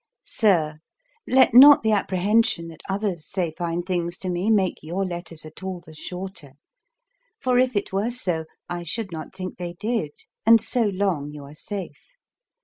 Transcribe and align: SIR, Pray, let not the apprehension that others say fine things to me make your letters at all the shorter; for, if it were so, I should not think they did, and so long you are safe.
SIR, 0.23 0.79
Pray, 1.27 1.35
let 1.35 1.53
not 1.53 1.83
the 1.83 1.91
apprehension 1.91 2.69
that 2.69 2.81
others 2.89 3.29
say 3.29 3.53
fine 3.55 3.83
things 3.83 4.17
to 4.17 4.31
me 4.31 4.49
make 4.49 4.79
your 4.81 5.05
letters 5.05 5.45
at 5.45 5.61
all 5.61 5.79
the 5.79 5.93
shorter; 5.93 6.53
for, 7.39 7.59
if 7.59 7.75
it 7.75 7.93
were 7.93 8.09
so, 8.09 8.45
I 8.67 8.81
should 8.83 9.11
not 9.11 9.31
think 9.35 9.57
they 9.59 9.73
did, 9.73 10.09
and 10.43 10.59
so 10.59 10.85
long 10.85 11.29
you 11.31 11.43
are 11.43 11.53
safe. 11.53 12.13